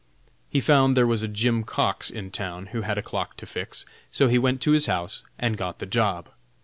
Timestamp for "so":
4.11-4.27